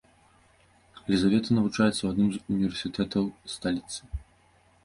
Лізавета 1.15 1.49
навучаецца 1.59 1.97
ў 2.01 2.09
адным 2.13 2.29
з 2.39 2.41
універсітэтаў 2.57 3.23
сталіцы. 3.59 4.01